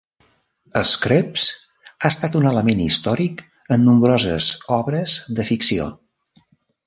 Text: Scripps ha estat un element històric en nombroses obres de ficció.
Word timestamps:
Scripps 0.91 1.49
ha 1.89 2.09
estat 2.13 2.37
un 2.39 2.47
element 2.53 2.81
històric 2.85 3.45
en 3.77 3.85
nombroses 3.89 4.49
obres 4.79 5.19
de 5.41 5.49
ficció. 5.53 5.89